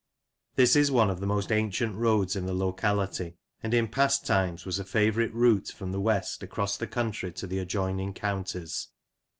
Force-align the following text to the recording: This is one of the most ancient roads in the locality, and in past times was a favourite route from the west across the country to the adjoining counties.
This 0.55 0.75
is 0.75 0.89
one 0.89 1.11
of 1.11 1.19
the 1.19 1.27
most 1.27 1.51
ancient 1.51 1.93
roads 1.95 2.35
in 2.35 2.47
the 2.47 2.55
locality, 2.55 3.35
and 3.61 3.71
in 3.71 3.87
past 3.87 4.25
times 4.25 4.65
was 4.65 4.79
a 4.79 4.83
favourite 4.83 5.31
route 5.31 5.67
from 5.67 5.91
the 5.91 6.01
west 6.01 6.41
across 6.41 6.75
the 6.75 6.87
country 6.87 7.31
to 7.33 7.45
the 7.45 7.59
adjoining 7.59 8.15
counties. 8.15 8.87